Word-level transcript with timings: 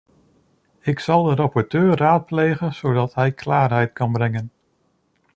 Ik 0.79 0.99
zal 0.99 1.23
de 1.23 1.35
rapporteur 1.35 1.95
raadplegen 1.95 2.73
zodat 2.73 3.13
hij 3.13 3.31
klaarheid 3.31 3.93
kan 3.93 4.11
brengen. 4.11 4.51